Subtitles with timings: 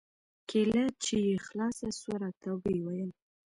[0.49, 3.11] کېله چې يې خلاصه سوه راته ويې ويل.